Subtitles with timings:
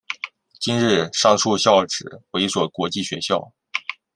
[0.59, 3.53] 今日上述校扯为一所国际学校。